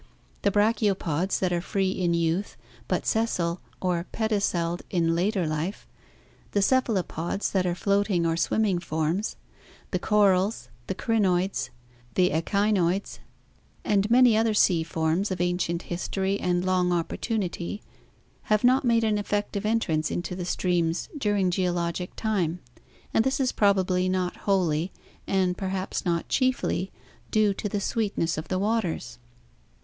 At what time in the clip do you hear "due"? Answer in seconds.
27.29-27.53